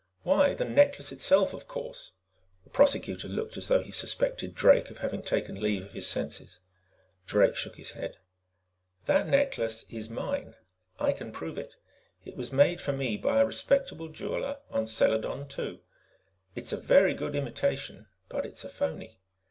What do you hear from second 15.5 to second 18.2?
II. It's a very good imitation,